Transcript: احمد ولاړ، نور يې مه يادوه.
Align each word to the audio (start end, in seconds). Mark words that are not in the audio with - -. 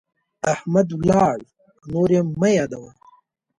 احمد 0.53 0.87
ولاړ، 0.99 1.37
نور 1.91 2.09
يې 2.15 2.21
مه 2.39 2.49
يادوه. 2.57 2.91